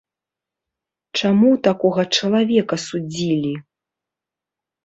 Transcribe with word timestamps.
Чаму 1.19 1.51
такога 1.69 2.03
чалавека 2.21 2.75
судзілі? 2.87 3.53